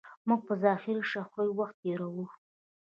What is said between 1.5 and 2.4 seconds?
وخت تېروو.